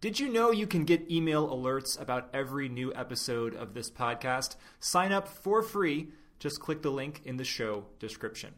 Did 0.00 0.20
you 0.20 0.28
know 0.28 0.52
you 0.52 0.68
can 0.68 0.84
get 0.84 1.10
email 1.10 1.48
alerts 1.48 2.00
about 2.00 2.28
every 2.32 2.68
new 2.68 2.94
episode 2.94 3.56
of 3.56 3.74
this 3.74 3.90
podcast? 3.90 4.54
Sign 4.78 5.10
up 5.10 5.26
for 5.26 5.60
free. 5.60 6.10
Just 6.38 6.60
click 6.60 6.82
the 6.82 6.90
link 6.90 7.20
in 7.24 7.36
the 7.36 7.42
show 7.42 7.84
description. 7.98 8.54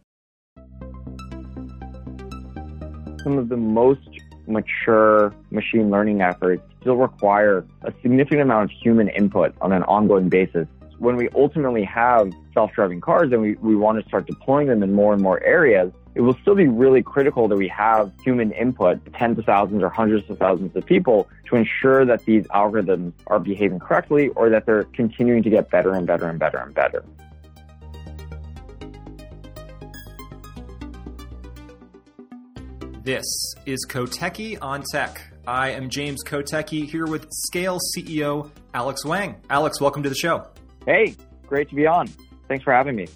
Some 3.25 3.39
of 3.39 3.49
the 3.49 3.57
most 3.57 4.07
mature 4.47 5.35
machine 5.51 5.89
learning 5.89 6.21
efforts 6.21 6.63
still 6.83 6.97
require 6.97 7.65
a 7.85 7.93
significant 8.03 8.43
amount 8.43 8.71
of 8.71 8.77
human 8.83 9.09
input 9.09 9.55
on 9.63 9.73
an 9.73 9.83
ongoing 9.85 10.29
basis. 10.29 10.69
When 10.99 11.17
we 11.17 11.31
ultimately 11.31 11.85
have 11.85 12.31
self-driving 12.53 13.01
cars 13.01 13.33
and 13.33 13.41
we, 13.41 13.55
we 13.55 13.77
want 13.77 13.99
to 13.99 14.07
start 14.07 14.27
deploying 14.27 14.67
them 14.67 14.83
in 14.83 14.93
more 14.93 15.15
and 15.15 15.23
more 15.23 15.43
areas, 15.43 15.91
it 16.15 16.23
will 16.23 16.37
still 16.43 16.55
be 16.55 16.67
really 16.67 17.03
critical 17.03 17.47
that 17.49 17.57
we 17.57 17.69
have 17.69 18.13
human 18.25 18.53
input, 18.53 19.01
tens 19.15 19.39
of 19.39 19.45
thousands 19.45 19.83
or 19.83 19.89
hundreds 19.89 20.29
of 20.29 20.39
thousands 20.39 20.75
of 20.75 20.85
people 20.85 21.29
to 21.47 21.57
ensure 21.57 22.05
that 22.05 22.25
these 22.25 22.47
algorithms 22.49 23.13
are 23.29 23.39
behaving 23.39 23.79
correctly 23.79 24.29
or 24.31 24.51
that 24.51 24.67
they're 24.67 24.85
continuing 24.85 25.43
to 25.43 25.51
get 25.51 25.71
better 25.71 25.95
and 25.95 26.07
better 26.07 26.29
and 26.29 26.39
better 26.39 26.59
and 26.59 26.75
better. 26.75 27.05
This 33.03 33.25
is 33.65 33.87
Kotecki 33.89 34.59
on 34.61 34.83
Tech. 34.93 35.21
I 35.47 35.71
am 35.71 35.89
James 35.89 36.23
Kotecki 36.25 36.89
here 36.89 37.07
with 37.07 37.27
Scale 37.31 37.79
CEO 37.97 38.51
Alex 38.75 39.05
Wang. 39.05 39.37
Alex, 39.49 39.81
welcome 39.81 40.03
to 40.03 40.09
the 40.09 40.15
show. 40.15 40.47
Hey, 40.87 41.15
great 41.47 41.69
to 41.71 41.75
be 41.75 41.87
on. 41.87 42.09
Thanks 42.49 42.65
for 42.65 42.73
having 42.73 42.97
me. 42.97 43.09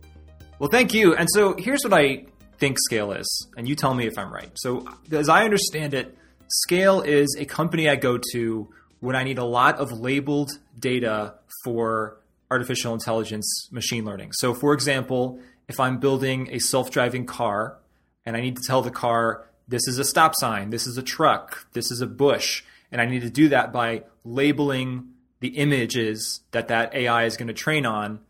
Well, 0.59 0.71
thank 0.71 0.95
you. 0.95 1.15
And 1.15 1.29
so 1.33 1.55
here's 1.59 1.83
what 1.85 1.93
I 1.93 2.25
think 2.59 2.79
Scale 2.81 3.13
is, 3.13 3.49
and 3.57 3.69
you 3.69 3.75
tell 3.75 3.95
me 3.95 4.07
if 4.07 4.19
I'm 4.19 4.33
right. 4.33 4.51
So, 4.55 4.87
as 5.11 5.29
I 5.29 5.45
understand 5.45 5.95
it, 5.95 6.17
Scale 6.49 7.01
is 7.01 7.37
a 7.39 7.45
company 7.45 7.89
I 7.89 7.97
go 7.97 8.19
to 8.33 8.69
when 9.01 9.17
I 9.17 9.25
need 9.25 9.39
a 9.39 9.45
lot 9.45 9.79
of 9.79 9.93
labeled 9.93 10.53
data 10.79 11.35
for 11.65 12.19
artificial 12.51 12.95
intelligence 12.95 13.69
machine 13.73 14.05
learning. 14.05 14.33
So, 14.33 14.55
for 14.55 14.73
example, 14.73 15.41
if 15.69 15.81
I'm 15.81 15.99
building 15.99 16.49
a 16.51 16.59
self 16.59 16.91
driving 16.91 17.27
car 17.27 17.79
and 18.25 18.37
I 18.37 18.41
need 18.41 18.57
to 18.57 18.63
tell 18.67 18.83
the 18.83 18.91
car, 18.91 19.47
this 19.67 19.87
is 19.89 19.99
a 19.99 20.05
stop 20.05 20.35
sign, 20.37 20.71
this 20.71 20.87
is 20.87 20.99
a 20.99 21.03
truck, 21.03 21.67
this 21.73 21.91
is 21.91 22.01
a 22.01 22.07
bush, 22.07 22.63
and 22.93 23.01
I 23.01 23.07
need 23.07 23.23
to 23.23 23.31
do 23.31 23.49
that 23.49 23.73
by 23.73 24.05
labeling 24.25 25.09
the 25.41 25.49
images 25.49 26.41
that 26.53 26.69
that 26.69 26.95
AI 26.95 27.25
is 27.25 27.37
going 27.37 27.49
to 27.49 27.55
train 27.55 27.85
on, 27.87 28.21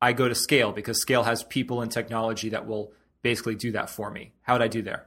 I 0.00 0.12
go 0.12 0.28
to 0.28 0.34
Scale 0.34 0.72
because 0.72 1.00
Scale 1.00 1.22
has 1.22 1.42
people 1.42 1.80
and 1.80 1.90
technology 1.90 2.48
that 2.50 2.66
will 2.66 2.92
basically 3.26 3.56
do 3.56 3.72
that 3.72 3.90
for 3.90 4.08
me. 4.08 4.32
How 4.42 4.52
would 4.52 4.62
I 4.62 4.68
do 4.68 4.82
there? 4.82 5.04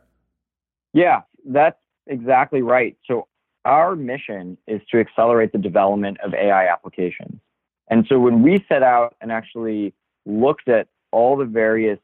Yeah, 0.91 1.21
that's 1.45 1.79
exactly 2.07 2.61
right. 2.61 2.97
So 3.05 3.29
our 3.63 3.95
mission 3.95 4.57
is 4.67 4.81
to 4.91 4.99
accelerate 4.99 5.53
the 5.53 5.57
development 5.57 6.17
of 6.19 6.33
AI 6.33 6.67
applications. 6.67 7.39
And 7.89 8.05
so 8.09 8.19
when 8.19 8.43
we 8.43 8.65
set 8.67 8.83
out 8.83 9.15
and 9.21 9.31
actually 9.31 9.93
looked 10.25 10.67
at 10.67 10.89
all 11.11 11.37
the 11.37 11.45
various 11.45 11.97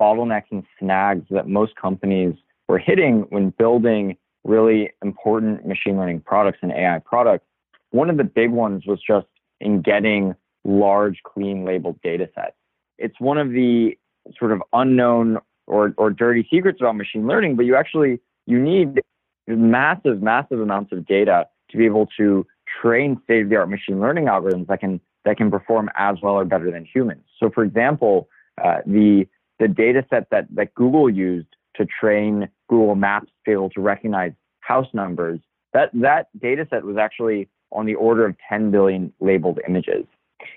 bottlenecks 0.00 0.50
and 0.50 0.64
snags 0.80 1.26
that 1.28 1.48
most 1.48 1.76
companies 1.76 2.34
were 2.66 2.78
hitting 2.78 3.26
when 3.28 3.50
building 3.50 4.16
really 4.44 4.90
important 5.04 5.66
machine 5.66 5.98
learning 5.98 6.20
products 6.20 6.60
and 6.62 6.72
AI 6.72 6.98
products, 7.04 7.44
one 7.90 8.08
of 8.08 8.16
the 8.16 8.24
big 8.24 8.50
ones 8.50 8.86
was 8.86 9.00
just 9.06 9.26
in 9.60 9.82
getting 9.82 10.34
large, 10.64 11.18
clean 11.24 11.66
labeled 11.66 12.00
data 12.02 12.26
sets. 12.34 12.56
It's 12.96 13.20
one 13.20 13.36
of 13.36 13.50
the 13.50 13.98
sort 14.38 14.52
of 14.52 14.62
unknown 14.72 15.38
or, 15.68 15.94
or 15.96 16.10
dirty 16.10 16.46
secrets 16.50 16.80
about 16.80 16.96
machine 16.96 17.26
learning, 17.26 17.56
but 17.56 17.66
you 17.66 17.76
actually 17.76 18.20
you 18.46 18.58
need 18.58 19.00
massive, 19.46 20.22
massive 20.22 20.60
amounts 20.60 20.92
of 20.92 21.06
data 21.06 21.46
to 21.70 21.76
be 21.76 21.84
able 21.84 22.06
to 22.16 22.46
train 22.80 23.20
state-of-the-art 23.24 23.68
machine 23.68 24.00
learning 24.00 24.24
algorithms 24.24 24.66
that 24.66 24.80
can 24.80 25.00
that 25.24 25.36
can 25.36 25.50
perform 25.50 25.90
as 25.96 26.16
well 26.22 26.34
or 26.34 26.44
better 26.44 26.70
than 26.70 26.86
humans. 26.86 27.22
So, 27.38 27.50
for 27.50 27.62
example, 27.64 28.28
uh, 28.62 28.78
the 28.86 29.26
the 29.58 29.68
data 29.68 30.04
set 30.10 30.28
that 30.30 30.46
that 30.54 30.74
Google 30.74 31.10
used 31.10 31.48
to 31.76 31.86
train 32.00 32.48
Google 32.68 32.94
Maps 32.94 33.26
to 33.26 33.32
be 33.46 33.52
able 33.52 33.70
to 33.70 33.80
recognize 33.80 34.32
house 34.60 34.88
numbers, 34.92 35.40
that 35.72 35.90
that 35.94 36.28
data 36.40 36.66
set 36.70 36.84
was 36.84 36.96
actually 36.96 37.48
on 37.70 37.86
the 37.86 37.94
order 37.94 38.24
of 38.24 38.34
10 38.48 38.70
billion 38.70 39.12
labeled 39.20 39.60
images. 39.68 40.04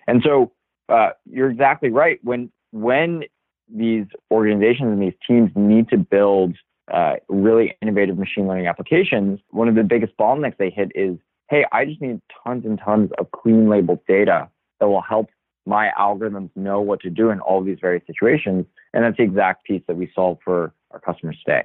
And 0.07 0.23
so 0.25 0.51
uh, 0.89 1.09
you're 1.29 1.49
exactly 1.49 1.89
right. 1.89 2.19
When 2.23 2.51
when 2.71 3.23
these 3.73 4.05
organizations 4.29 4.91
and 4.91 5.01
these 5.01 5.13
teams 5.27 5.51
need 5.55 5.89
to 5.89 5.97
build 5.97 6.55
uh, 6.91 7.13
really 7.29 7.75
innovative 7.81 8.17
machine 8.17 8.47
learning 8.47 8.67
applications, 8.67 9.39
one 9.49 9.67
of 9.67 9.75
the 9.75 9.83
biggest 9.83 10.15
bottlenecks 10.17 10.57
they 10.57 10.69
hit 10.69 10.91
is, 10.95 11.17
hey, 11.49 11.65
I 11.71 11.85
just 11.85 12.01
need 12.01 12.21
tons 12.43 12.65
and 12.65 12.79
tons 12.83 13.11
of 13.17 13.31
clean 13.31 13.69
labeled 13.69 13.99
data 14.07 14.49
that 14.79 14.87
will 14.87 15.01
help 15.01 15.29
my 15.65 15.89
algorithms 15.97 16.49
know 16.55 16.81
what 16.81 16.99
to 17.01 17.09
do 17.09 17.29
in 17.29 17.39
all 17.39 17.63
these 17.63 17.77
various 17.79 18.03
situations. 18.07 18.65
And 18.93 19.03
that's 19.03 19.17
the 19.17 19.23
exact 19.23 19.63
piece 19.63 19.83
that 19.87 19.95
we 19.95 20.11
solve 20.13 20.39
for 20.43 20.73
our 20.91 20.99
customers 20.99 21.37
today. 21.45 21.63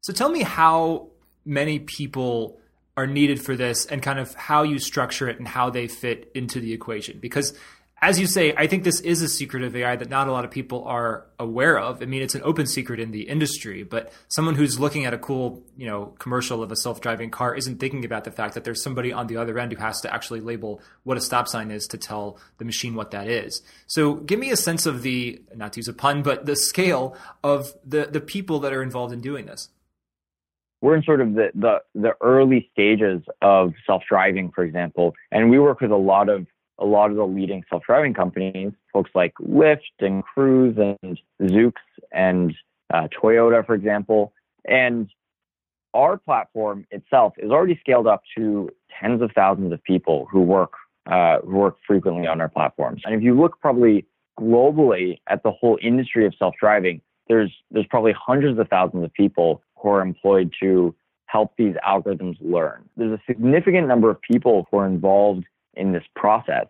So 0.00 0.12
tell 0.12 0.28
me 0.28 0.42
how 0.42 1.08
many 1.44 1.78
people 1.78 2.58
are 2.96 3.06
needed 3.06 3.40
for 3.40 3.56
this 3.56 3.86
and 3.86 4.02
kind 4.02 4.18
of 4.18 4.34
how 4.34 4.62
you 4.62 4.78
structure 4.78 5.28
it 5.28 5.38
and 5.38 5.46
how 5.46 5.70
they 5.70 5.86
fit 5.86 6.30
into 6.34 6.60
the 6.60 6.72
equation. 6.72 7.18
Because 7.20 7.56
as 8.02 8.20
you 8.20 8.26
say, 8.26 8.52
I 8.54 8.66
think 8.66 8.84
this 8.84 9.00
is 9.00 9.22
a 9.22 9.28
secret 9.28 9.62
of 9.62 9.74
AI 9.74 9.96
that 9.96 10.10
not 10.10 10.28
a 10.28 10.32
lot 10.32 10.44
of 10.44 10.50
people 10.50 10.84
are 10.84 11.26
aware 11.38 11.78
of. 11.78 12.02
I 12.02 12.04
mean, 12.04 12.20
it's 12.20 12.34
an 12.34 12.42
open 12.44 12.66
secret 12.66 13.00
in 13.00 13.10
the 13.10 13.22
industry, 13.22 13.84
but 13.84 14.12
someone 14.28 14.54
who's 14.54 14.78
looking 14.78 15.06
at 15.06 15.14
a 15.14 15.18
cool, 15.18 15.62
you 15.78 15.86
know, 15.86 16.14
commercial 16.18 16.62
of 16.62 16.70
a 16.70 16.76
self-driving 16.76 17.30
car 17.30 17.54
isn't 17.54 17.80
thinking 17.80 18.04
about 18.04 18.24
the 18.24 18.30
fact 18.30 18.52
that 18.52 18.64
there's 18.64 18.82
somebody 18.82 19.14
on 19.14 19.28
the 19.28 19.38
other 19.38 19.58
end 19.58 19.72
who 19.72 19.78
has 19.78 20.02
to 20.02 20.12
actually 20.12 20.40
label 20.40 20.82
what 21.04 21.16
a 21.16 21.22
stop 21.22 21.48
sign 21.48 21.70
is 21.70 21.86
to 21.86 21.96
tell 21.96 22.38
the 22.58 22.66
machine 22.66 22.94
what 22.94 23.12
that 23.12 23.28
is. 23.28 23.62
So, 23.86 24.16
give 24.16 24.38
me 24.38 24.50
a 24.50 24.56
sense 24.56 24.84
of 24.84 25.00
the 25.00 25.40
not 25.54 25.72
to 25.72 25.78
use 25.78 25.88
a 25.88 25.94
pun, 25.94 26.22
but 26.22 26.44
the 26.44 26.56
scale 26.56 27.16
of 27.42 27.72
the 27.82 28.04
the 28.04 28.20
people 28.20 28.60
that 28.60 28.74
are 28.74 28.82
involved 28.82 29.14
in 29.14 29.22
doing 29.22 29.46
this. 29.46 29.70
We're 30.82 30.96
in 30.96 31.02
sort 31.02 31.22
of 31.22 31.32
the 31.32 31.50
the, 31.54 31.78
the 31.94 32.12
early 32.20 32.68
stages 32.72 33.22
of 33.40 33.72
self-driving, 33.86 34.52
for 34.54 34.64
example, 34.64 35.14
and 35.32 35.48
we 35.48 35.58
work 35.58 35.80
with 35.80 35.90
a 35.90 35.96
lot 35.96 36.28
of 36.28 36.46
a 36.78 36.84
lot 36.84 37.10
of 37.10 37.16
the 37.16 37.26
leading 37.26 37.64
self-driving 37.70 38.14
companies, 38.14 38.72
folks 38.92 39.10
like 39.14 39.32
Lyft 39.40 39.80
and 40.00 40.22
Cruise 40.24 40.76
and 40.76 41.18
Zoox 41.42 41.74
and 42.12 42.54
uh, 42.92 43.08
Toyota, 43.08 43.64
for 43.64 43.74
example. 43.74 44.32
And 44.68 45.08
our 45.94 46.18
platform 46.18 46.86
itself 46.90 47.32
is 47.38 47.50
already 47.50 47.78
scaled 47.80 48.06
up 48.06 48.22
to 48.36 48.70
tens 49.00 49.22
of 49.22 49.30
thousands 49.34 49.72
of 49.72 49.82
people 49.84 50.28
who 50.30 50.40
work 50.42 50.72
uh, 51.10 51.38
who 51.40 51.56
work 51.56 51.76
frequently 51.86 52.26
on 52.26 52.40
our 52.40 52.48
platforms. 52.48 53.02
And 53.04 53.14
if 53.14 53.22
you 53.22 53.38
look 53.38 53.60
probably 53.60 54.04
globally 54.38 55.18
at 55.28 55.42
the 55.44 55.52
whole 55.52 55.78
industry 55.80 56.26
of 56.26 56.34
self-driving, 56.38 57.00
there's 57.28 57.52
there's 57.70 57.86
probably 57.86 58.12
hundreds 58.12 58.58
of 58.58 58.68
thousands 58.68 59.04
of 59.04 59.12
people 59.14 59.62
who 59.80 59.88
are 59.90 60.02
employed 60.02 60.52
to 60.60 60.94
help 61.26 61.52
these 61.56 61.74
algorithms 61.86 62.36
learn. 62.40 62.88
There's 62.96 63.12
a 63.12 63.22
significant 63.26 63.88
number 63.88 64.10
of 64.10 64.20
people 64.20 64.66
who 64.70 64.78
are 64.78 64.86
involved 64.86 65.44
in 65.76 65.92
this 65.92 66.04
process. 66.14 66.66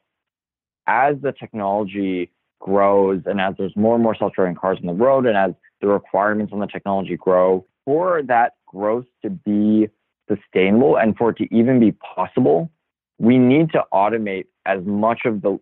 As 0.87 1.17
the 1.23 1.33
technology 1.33 2.31
grows 2.61 3.23
and 3.27 3.41
as 3.41 3.55
there's 3.59 3.77
more 3.77 3.95
and 3.95 4.03
more 4.03 4.15
self-driving 4.15 4.55
cars 4.55 4.79
on 4.81 4.87
the 4.87 4.93
road 4.93 5.27
and 5.27 5.37
as 5.37 5.53
the 5.81 5.89
requirements 5.89 6.53
on 6.53 6.61
the 6.61 6.67
technology 6.67 7.17
grow, 7.17 7.65
for 7.85 8.23
that 8.23 8.55
growth 8.67 9.05
to 9.23 9.31
be 9.31 9.89
sustainable 10.29 10.97
and 10.97 11.17
for 11.17 11.31
it 11.31 11.37
to 11.37 11.55
even 11.55 11.79
be 11.79 11.93
possible, 11.93 12.71
we 13.19 13.39
need 13.39 13.71
to 13.73 13.85
automate 13.93 14.47
as 14.65 14.85
much 14.85 15.21
of 15.25 15.43
the 15.43 15.59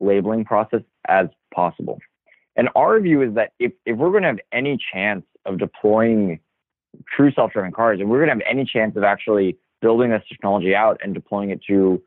labeling 0.00 0.44
process 0.44 0.82
as 1.08 1.26
possible. 1.52 1.98
And 2.56 2.68
our 2.76 3.00
view 3.00 3.22
is 3.22 3.34
that 3.34 3.52
if, 3.58 3.72
if 3.84 3.96
we're 3.96 4.10
going 4.10 4.22
to 4.22 4.28
have 4.28 4.40
any 4.52 4.78
chance 4.92 5.24
of 5.44 5.58
deploying 5.58 6.38
true 7.08 7.32
self-driving 7.32 7.72
cars, 7.72 8.00
and 8.00 8.08
we're 8.08 8.24
going 8.24 8.38
to 8.38 8.44
have 8.44 8.50
any 8.50 8.64
chance 8.64 8.96
of 8.96 9.02
actually 9.02 9.56
building 9.82 10.10
this 10.10 10.22
technology 10.28 10.74
out 10.74 11.00
and 11.02 11.14
deploying 11.14 11.50
it 11.50 11.60
to 11.66 12.02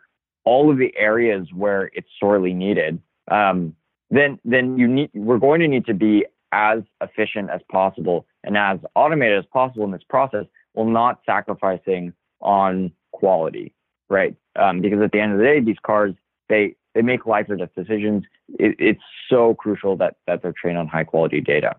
all 0.48 0.72
of 0.72 0.78
the 0.78 0.94
areas 0.96 1.46
where 1.54 1.92
it's 1.94 2.08
sorely 2.18 2.54
needed, 2.54 3.02
um, 3.30 3.76
then 4.10 4.40
then 4.46 4.78
you 4.78 4.88
need 4.88 5.10
we're 5.14 5.38
going 5.38 5.60
to 5.60 5.68
need 5.68 5.86
to 5.86 5.94
be 5.94 6.26
as 6.54 6.80
efficient 7.02 7.50
as 7.50 7.60
possible 7.70 8.26
and 8.46 8.56
as 8.56 8.80
automated 8.96 9.38
as 9.38 9.46
possible 9.52 9.84
in 9.84 9.92
this 9.92 10.08
process 10.10 10.46
while 10.72 10.88
not 10.88 11.20
sacrificing 11.26 12.14
on 12.40 12.90
quality, 13.12 13.74
right? 14.10 14.34
Um, 14.56 14.80
because 14.80 15.02
at 15.02 15.12
the 15.12 15.20
end 15.20 15.34
of 15.34 15.40
the 15.40 15.44
day, 15.44 15.60
these 15.60 15.82
cars 15.86 16.14
they 16.48 16.76
they 16.96 17.02
make 17.02 17.26
life 17.26 17.48
or 17.50 17.58
death 17.58 17.76
decisions. 17.76 18.24
It, 18.58 18.78
it's 18.80 19.04
so 19.30 19.54
crucial 19.54 19.98
that 19.98 20.16
that 20.28 20.42
they're 20.42 20.54
trained 20.62 20.78
on 20.78 20.88
high 20.88 21.04
quality 21.04 21.42
data. 21.42 21.76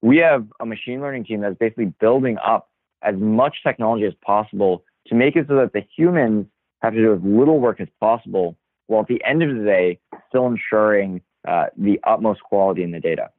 We 0.00 0.18
have 0.18 0.46
a 0.60 0.66
machine 0.66 1.00
learning 1.00 1.24
team 1.24 1.40
that's 1.40 1.58
basically 1.58 1.92
building 2.00 2.38
up 2.38 2.70
as 3.02 3.16
much 3.16 3.56
technology 3.64 4.06
as 4.06 4.14
possible 4.24 4.84
to 5.08 5.16
make 5.16 5.34
it 5.34 5.46
so 5.48 5.56
that 5.56 5.72
the 5.72 5.84
humans 5.96 6.46
have 6.82 6.94
to 6.94 6.98
do 6.98 7.12
as 7.14 7.20
little 7.22 7.58
work 7.60 7.80
as 7.80 7.88
possible, 8.00 8.56
while 8.86 9.02
at 9.02 9.08
the 9.08 9.22
end 9.24 9.42
of 9.42 9.56
the 9.56 9.64
day, 9.64 9.98
still 10.28 10.46
ensuring 10.46 11.20
uh, 11.46 11.66
the 11.76 12.00
utmost 12.04 12.42
quality 12.42 12.82
in 12.82 12.90
the 12.90 13.00
data. 13.00 13.30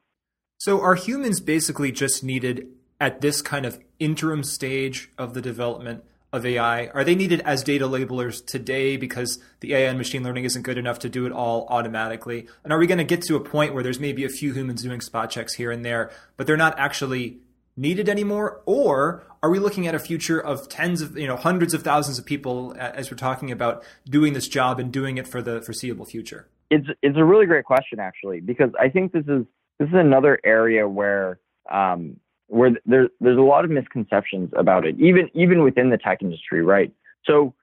So, 0.58 0.82
are 0.82 0.96
humans 0.96 1.40
basically 1.40 1.92
just 1.92 2.24
needed 2.24 2.68
at 3.00 3.22
this 3.22 3.42
kind 3.42 3.66
of 3.66 3.80
interim 4.00 4.44
stage 4.44 5.10
of 5.18 5.34
the 5.34 5.42
development 5.42 6.04
of 6.34 6.46
AI? 6.46 6.88
Are 6.88 7.04
they 7.04 7.16
needed 7.16 7.42
as 7.42 7.64
data 7.64 7.86
labelers 7.86 8.46
today 8.46 8.98
because 8.98 9.40
the 9.60 9.74
AI 9.76 9.90
and 9.90 9.98
machine 9.98 10.24
learning 10.24 10.46
isn't 10.46 10.64
good 10.64 10.78
enough 10.78 11.00
to 11.00 11.10
do 11.10 11.26
it 11.26 11.32
all 11.32 11.68
automatically? 11.70 12.48
And 12.64 12.74
are 12.74 12.80
we 12.80 12.88
going 12.88 12.98
to 12.98 13.04
get 13.04 13.22
to 13.24 13.36
a 13.36 13.40
point 13.40 13.74
where 13.74 13.84
there's 13.84 14.00
maybe 14.00 14.26
a 14.26 14.30
few 14.30 14.54
humans 14.54 14.82
doing 14.82 15.02
spot 15.02 15.30
checks 15.30 15.54
here 15.54 15.72
and 15.72 15.86
there, 15.86 16.12
but 16.36 16.48
they're 16.48 16.58
not 16.58 16.78
actually 16.80 17.38
needed 17.78 18.10
anymore? 18.10 18.62
Or 18.66 19.24
are 19.42 19.50
we 19.50 19.60
looking 19.60 19.88
at 19.88 19.96
a 19.96 20.00
future 20.00 20.40
of 20.40 20.68
tens 20.68 21.02
of, 21.02 21.18
you 21.18 21.28
know, 21.28 21.38
hundreds 21.38 21.74
of 21.74 21.84
thousands 21.84 22.20
of 22.20 22.26
people 22.26 22.76
as 22.78 23.10
we're 23.12 23.18
talking 23.18 23.52
about 23.52 23.84
doing 24.10 24.34
this 24.34 24.48
job 24.48 24.80
and 24.80 24.92
doing 24.92 25.18
it 25.18 25.28
for 25.28 25.42
the 25.42 25.62
foreseeable 25.62 26.06
future? 26.06 26.48
It's 26.70 26.88
it's 27.02 27.18
a 27.18 27.24
really 27.24 27.46
great 27.46 27.64
question 27.64 28.00
actually 28.00 28.42
because 28.42 28.72
I 28.78 28.90
think 28.90 29.14
this 29.14 29.24
is 29.28 29.46
this 29.80 29.88
is 29.88 29.94
another 29.94 30.40
area 30.44 30.88
where 30.88 31.40
um, 31.72 32.18
where 32.48 32.72
there, 32.86 33.10
there's 33.20 33.38
a 33.38 33.42
lot 33.42 33.64
of 33.64 33.72
misconceptions 33.72 34.52
about 34.58 34.86
it, 34.86 34.96
even 35.00 35.30
even 35.34 35.64
within 35.64 35.90
the 35.90 35.98
tech 35.98 36.22
industry, 36.22 36.64
right? 36.64 36.92
So 37.26 37.54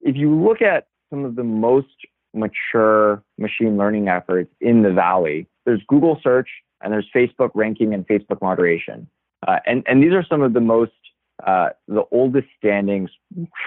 if 0.00 0.16
you 0.16 0.34
look 0.34 0.62
at 0.62 0.88
some 1.10 1.24
of 1.24 1.36
the 1.36 1.44
most 1.44 1.88
mature 2.34 3.22
machine 3.38 3.76
learning 3.76 4.08
efforts 4.08 4.50
in 4.60 4.82
the 4.82 4.92
valley, 4.92 5.46
there's 5.64 5.82
Google 5.88 6.18
search 6.22 6.48
and 6.80 6.92
there's 6.92 7.08
Facebook 7.14 7.50
ranking 7.54 7.94
and 7.94 8.06
Facebook 8.06 8.42
moderation, 8.42 9.08
uh, 9.46 9.58
and 9.66 9.82
and 9.86 10.02
these 10.02 10.12
are 10.12 10.24
some 10.24 10.42
of 10.42 10.52
the 10.52 10.60
most 10.60 10.92
uh, 11.46 11.70
the 11.88 12.04
oldest 12.10 12.48
standing 12.58 13.08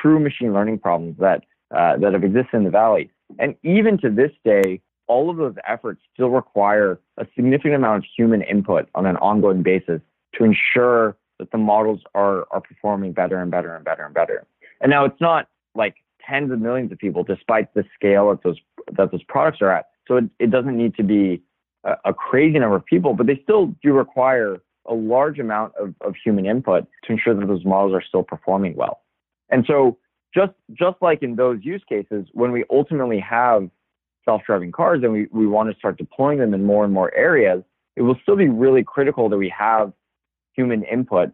true 0.01 0.19
machine 0.19 0.53
learning 0.53 0.79
problems 0.79 1.17
that 1.19 1.43
uh, 1.75 1.97
that 1.97 2.13
have 2.13 2.23
existed 2.23 2.53
in 2.53 2.63
the 2.63 2.69
valley, 2.69 3.09
and 3.39 3.55
even 3.63 3.97
to 3.97 4.09
this 4.09 4.31
day, 4.43 4.81
all 5.07 5.29
of 5.29 5.37
those 5.37 5.55
efforts 5.67 6.01
still 6.13 6.29
require 6.29 6.99
a 7.17 7.27
significant 7.35 7.75
amount 7.75 7.97
of 7.97 8.05
human 8.15 8.41
input 8.41 8.87
on 8.95 9.05
an 9.05 9.17
ongoing 9.17 9.63
basis 9.63 10.01
to 10.35 10.43
ensure 10.43 11.17
that 11.39 11.51
the 11.51 11.57
models 11.57 12.01
are 12.13 12.45
are 12.51 12.61
performing 12.61 13.11
better 13.13 13.41
and 13.41 13.51
better 13.51 13.75
and 13.75 13.83
better 13.83 14.05
and 14.05 14.13
better. 14.13 14.45
And 14.81 14.89
now 14.89 15.05
it's 15.05 15.19
not 15.21 15.47
like 15.75 15.95
tens 16.27 16.51
of 16.51 16.59
millions 16.59 16.91
of 16.91 16.97
people, 16.97 17.23
despite 17.23 17.73
the 17.73 17.83
scale 17.93 18.29
that 18.29 18.43
those 18.43 18.59
that 18.97 19.11
those 19.11 19.23
products 19.23 19.61
are 19.61 19.71
at. 19.71 19.87
So 20.07 20.17
it, 20.17 20.25
it 20.39 20.51
doesn't 20.51 20.77
need 20.77 20.95
to 20.95 21.03
be 21.03 21.41
a, 21.83 21.95
a 22.05 22.13
crazy 22.13 22.59
number 22.59 22.75
of 22.75 22.85
people, 22.85 23.13
but 23.13 23.27
they 23.27 23.39
still 23.43 23.75
do 23.81 23.93
require 23.93 24.61
a 24.87 24.93
large 24.93 25.39
amount 25.39 25.73
of, 25.79 25.93
of 26.01 26.15
human 26.23 26.45
input 26.45 26.85
to 27.03 27.13
ensure 27.13 27.33
that 27.33 27.47
those 27.47 27.65
models 27.65 27.93
are 27.93 28.03
still 28.03 28.23
performing 28.23 28.75
well. 28.75 29.01
And 29.49 29.65
so 29.67 29.97
just 30.33 30.53
just 30.73 30.97
like 31.01 31.23
in 31.23 31.35
those 31.35 31.59
use 31.63 31.83
cases, 31.87 32.27
when 32.33 32.51
we 32.51 32.63
ultimately 32.69 33.19
have 33.19 33.69
self-driving 34.25 34.71
cars 34.71 35.01
and 35.03 35.13
we, 35.13 35.27
we 35.31 35.47
want 35.47 35.71
to 35.71 35.77
start 35.77 35.97
deploying 35.97 36.39
them 36.39 36.53
in 36.53 36.63
more 36.63 36.83
and 36.83 36.93
more 36.93 37.13
areas, 37.13 37.63
it 37.95 38.01
will 38.01 38.17
still 38.23 38.35
be 38.35 38.49
really 38.49 38.83
critical 38.83 39.29
that 39.29 39.37
we 39.37 39.53
have 39.55 39.93
human 40.53 40.83
input, 40.83 41.29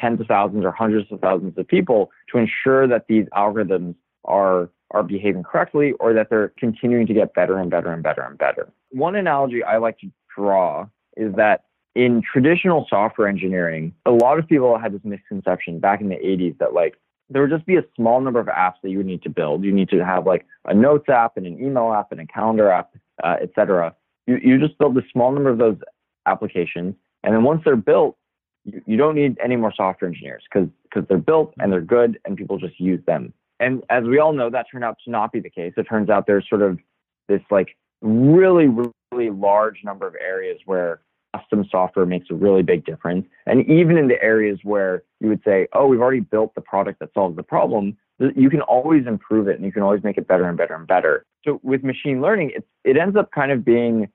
tens 0.00 0.20
of 0.20 0.26
thousands 0.26 0.64
or 0.64 0.70
hundreds 0.70 1.10
of 1.10 1.20
thousands 1.20 1.56
of 1.58 1.66
people 1.66 2.10
to 2.30 2.38
ensure 2.38 2.86
that 2.86 3.06
these 3.08 3.26
algorithms 3.36 3.94
are 4.24 4.70
are 4.92 5.02
behaving 5.02 5.42
correctly 5.42 5.92
or 5.98 6.14
that 6.14 6.30
they're 6.30 6.52
continuing 6.58 7.06
to 7.06 7.14
get 7.14 7.34
better 7.34 7.58
and 7.58 7.70
better 7.70 7.92
and 7.92 8.02
better 8.02 8.22
and 8.22 8.38
better. 8.38 8.68
One 8.90 9.16
analogy 9.16 9.62
I 9.64 9.78
like 9.78 9.98
to 9.98 10.10
draw 10.34 10.86
is 11.16 11.34
that 11.34 11.64
in 11.96 12.20
traditional 12.20 12.86
software 12.90 13.26
engineering, 13.26 13.94
a 14.04 14.10
lot 14.10 14.38
of 14.38 14.46
people 14.46 14.78
had 14.78 14.92
this 14.92 15.00
misconception 15.02 15.80
back 15.80 16.02
in 16.02 16.10
the 16.10 16.16
80s 16.16 16.58
that 16.58 16.74
like 16.74 16.98
there 17.30 17.40
would 17.40 17.50
just 17.50 17.64
be 17.64 17.76
a 17.76 17.84
small 17.96 18.20
number 18.20 18.38
of 18.38 18.48
apps 18.48 18.74
that 18.82 18.90
you 18.90 18.98
would 18.98 19.06
need 19.06 19.22
to 19.22 19.30
build. 19.30 19.64
You 19.64 19.72
need 19.72 19.88
to 19.88 20.04
have 20.04 20.26
like 20.26 20.44
a 20.66 20.74
notes 20.74 21.08
app 21.08 21.38
and 21.38 21.46
an 21.46 21.58
email 21.58 21.94
app 21.94 22.12
and 22.12 22.20
a 22.20 22.26
calendar 22.26 22.70
app, 22.70 22.90
uh, 23.24 23.36
etc. 23.42 23.94
You, 24.26 24.38
you 24.42 24.58
just 24.58 24.76
build 24.76 24.96
a 24.98 25.02
small 25.10 25.32
number 25.32 25.48
of 25.48 25.56
those 25.56 25.78
applications. 26.26 26.94
And 27.24 27.34
then 27.34 27.44
once 27.44 27.62
they're 27.64 27.76
built, 27.76 28.18
you, 28.64 28.82
you 28.84 28.98
don't 28.98 29.14
need 29.14 29.38
any 29.42 29.56
more 29.56 29.72
software 29.74 30.08
engineers 30.08 30.42
because 30.52 30.68
they're 31.08 31.16
built 31.16 31.54
and 31.58 31.72
they're 31.72 31.80
good 31.80 32.20
and 32.26 32.36
people 32.36 32.58
just 32.58 32.78
use 32.78 33.00
them. 33.06 33.32
And 33.58 33.82
as 33.88 34.04
we 34.04 34.18
all 34.18 34.34
know, 34.34 34.50
that 34.50 34.66
turned 34.70 34.84
out 34.84 34.98
to 35.06 35.10
not 35.10 35.32
be 35.32 35.40
the 35.40 35.48
case. 35.48 35.72
It 35.78 35.84
turns 35.84 36.10
out 36.10 36.26
there's 36.26 36.46
sort 36.46 36.60
of 36.60 36.78
this 37.26 37.40
like 37.50 37.74
really 38.02 38.68
really 39.12 39.30
large 39.30 39.78
number 39.82 40.06
of 40.06 40.14
areas 40.16 40.60
where 40.66 41.00
custom 41.46 41.66
software 41.70 42.06
makes 42.06 42.26
a 42.30 42.34
really 42.34 42.62
big 42.62 42.84
difference. 42.84 43.26
And 43.46 43.68
even 43.68 43.96
in 43.96 44.08
the 44.08 44.22
areas 44.22 44.58
where 44.62 45.02
you 45.20 45.28
would 45.28 45.42
say, 45.44 45.68
oh, 45.72 45.86
we've 45.86 46.00
already 46.00 46.20
built 46.20 46.54
the 46.54 46.60
product 46.60 47.00
that 47.00 47.10
solves 47.14 47.36
the 47.36 47.42
problem, 47.42 47.96
you 48.34 48.50
can 48.50 48.62
always 48.62 49.06
improve 49.06 49.48
it 49.48 49.56
and 49.56 49.64
you 49.64 49.72
can 49.72 49.82
always 49.82 50.02
make 50.02 50.18
it 50.18 50.26
better 50.26 50.48
and 50.48 50.56
better 50.56 50.74
and 50.74 50.86
better. 50.86 51.24
So 51.44 51.60
with 51.62 51.84
machine 51.84 52.20
learning, 52.20 52.52
it's, 52.54 52.66
it 52.84 52.96
ends 52.96 53.16
up 53.16 53.30
kind 53.30 53.52
of 53.52 53.64
being 53.64 54.08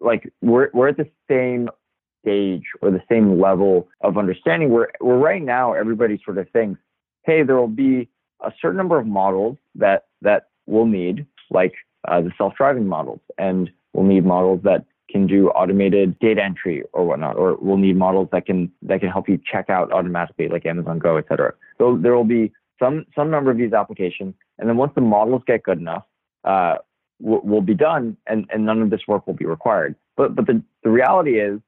like 0.00 0.30
we're, 0.42 0.68
we're 0.74 0.88
at 0.88 0.96
the 0.96 1.08
same 1.30 1.68
stage 2.22 2.64
or 2.82 2.90
the 2.90 3.02
same 3.08 3.40
level 3.40 3.88
of 4.02 4.18
understanding 4.18 4.70
where, 4.70 4.90
where 5.00 5.16
right 5.16 5.42
now 5.42 5.72
everybody 5.72 6.20
sort 6.24 6.38
of 6.38 6.48
thinks, 6.50 6.80
hey, 7.24 7.42
there 7.42 7.56
will 7.56 7.68
be 7.68 8.08
a 8.42 8.52
certain 8.60 8.76
number 8.76 8.98
of 8.98 9.06
models 9.06 9.56
that 9.74 10.04
that 10.22 10.48
we'll 10.66 10.86
need, 10.86 11.26
like 11.50 11.72
uh, 12.08 12.20
the 12.20 12.30
self-driving 12.36 12.86
models, 12.86 13.20
and 13.38 13.70
we'll 13.92 14.06
need 14.06 14.24
models 14.24 14.60
that 14.64 14.84
can 15.10 15.26
do 15.26 15.48
automated 15.50 16.18
data 16.18 16.42
entry 16.42 16.82
or 16.92 17.04
whatnot, 17.04 17.36
or 17.36 17.56
we'll 17.60 17.76
need 17.76 17.96
models 17.96 18.28
that 18.32 18.46
can 18.46 18.70
that 18.82 19.00
can 19.00 19.10
help 19.10 19.28
you 19.28 19.38
check 19.50 19.68
out 19.68 19.92
automatically, 19.92 20.48
like 20.48 20.66
Amazon 20.66 20.98
Go, 20.98 21.16
et 21.16 21.26
cetera. 21.28 21.52
So 21.78 21.98
there 22.00 22.14
will 22.14 22.24
be 22.24 22.52
some 22.78 23.06
some 23.14 23.30
number 23.30 23.50
of 23.50 23.58
these 23.58 23.72
applications, 23.72 24.34
and 24.58 24.68
then 24.68 24.76
once 24.76 24.92
the 24.94 25.00
models 25.00 25.42
get 25.46 25.62
good 25.62 25.78
enough, 25.78 26.04
uh, 26.44 26.76
will, 27.20 27.40
will 27.40 27.60
be 27.62 27.74
done, 27.74 28.16
and, 28.26 28.46
and 28.50 28.64
none 28.64 28.82
of 28.82 28.90
this 28.90 29.02
work 29.06 29.26
will 29.26 29.34
be 29.34 29.46
required. 29.46 29.94
But 30.16 30.34
but 30.34 30.46
the, 30.46 30.62
the 30.82 30.90
reality 30.90 31.40
is 31.40 31.60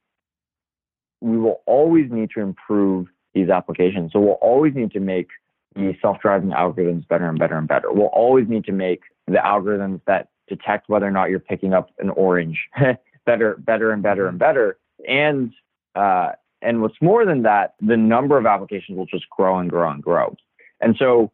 we 1.20 1.38
will 1.38 1.62
always 1.66 2.10
need 2.10 2.30
to 2.34 2.40
improve 2.40 3.06
these 3.34 3.48
applications. 3.48 4.12
So 4.12 4.20
we'll 4.20 4.32
always 4.42 4.74
need 4.74 4.90
to 4.92 5.00
make 5.00 5.28
the 5.74 5.96
self-driving 6.02 6.50
algorithms 6.50 7.08
better 7.08 7.26
and 7.26 7.38
better 7.38 7.56
and 7.56 7.66
better. 7.66 7.90
We'll 7.92 8.06
always 8.06 8.46
need 8.48 8.64
to 8.64 8.72
make 8.72 9.00
the 9.26 9.38
algorithms 9.38 10.00
that 10.06 10.28
detect 10.48 10.88
whether 10.88 11.06
or 11.06 11.10
not 11.10 11.30
you're 11.30 11.38
picking 11.38 11.72
up 11.72 11.90
an 11.98 12.10
orange 12.10 12.58
better, 13.26 13.56
better 13.58 13.90
and 13.92 14.02
better 14.02 14.26
and 14.28 14.38
better. 14.38 14.78
And 15.08 15.52
uh, 15.94 16.32
and 16.62 16.80
what's 16.80 16.96
more 17.02 17.24
than 17.26 17.42
that, 17.42 17.74
the 17.80 17.96
number 17.96 18.38
of 18.38 18.46
applications 18.46 18.96
will 18.96 19.06
just 19.06 19.28
grow 19.30 19.58
and 19.58 19.68
grow 19.68 19.90
and 19.90 20.02
grow. 20.02 20.36
And 20.80 20.96
so 20.96 21.32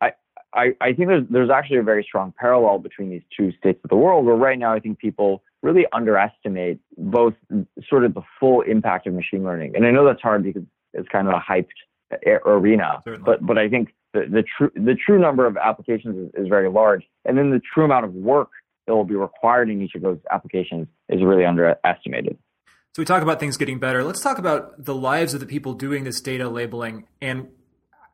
I, 0.00 0.12
I, 0.54 0.74
I 0.80 0.92
think 0.92 1.08
there's, 1.08 1.24
there's 1.28 1.50
actually 1.50 1.78
a 1.78 1.82
very 1.82 2.04
strong 2.04 2.32
parallel 2.38 2.78
between 2.78 3.10
these 3.10 3.22
two 3.36 3.50
states 3.58 3.80
of 3.82 3.90
the 3.90 3.96
world 3.96 4.24
where 4.24 4.36
right 4.36 4.58
now 4.58 4.72
I 4.72 4.78
think 4.78 4.98
people 4.98 5.42
really 5.62 5.86
underestimate 5.92 6.78
both 6.96 7.34
sort 7.88 8.04
of 8.04 8.14
the 8.14 8.22
full 8.38 8.60
impact 8.62 9.06
of 9.08 9.14
machine 9.14 9.42
learning. 9.42 9.74
And 9.74 9.84
I 9.86 9.90
know 9.90 10.04
that's 10.04 10.22
hard 10.22 10.44
because 10.44 10.62
it's 10.92 11.08
kind 11.08 11.26
of 11.26 11.34
a 11.34 11.40
hyped 11.40 11.66
arena, 12.46 13.02
Certainly. 13.04 13.24
but 13.24 13.44
but 13.44 13.58
I 13.58 13.68
think 13.68 13.94
the, 14.12 14.26
the 14.30 14.44
true 14.56 14.70
the 14.74 14.94
true 14.94 15.18
number 15.18 15.46
of 15.46 15.56
applications 15.56 16.28
is, 16.28 16.44
is 16.44 16.48
very 16.48 16.68
large, 16.68 17.02
and 17.24 17.36
then 17.36 17.50
the 17.50 17.60
true 17.60 17.84
amount 17.84 18.04
of 18.04 18.12
work 18.14 18.50
that 18.86 18.94
will 18.94 19.04
be 19.04 19.14
required 19.14 19.70
in 19.70 19.82
each 19.82 19.94
of 19.94 20.02
those 20.02 20.18
applications 20.30 20.88
is 21.08 21.22
really 21.22 21.44
underestimated. 21.44 22.38
So 22.94 23.02
we 23.02 23.06
talk 23.06 23.22
about 23.22 23.40
things 23.40 23.56
getting 23.56 23.78
better. 23.78 24.04
Let's 24.04 24.20
talk 24.20 24.38
about 24.38 24.84
the 24.84 24.94
lives 24.94 25.34
of 25.34 25.40
the 25.40 25.46
people 25.46 25.74
doing 25.74 26.04
this 26.04 26.20
data 26.20 26.48
labeling 26.48 27.06
and 27.20 27.48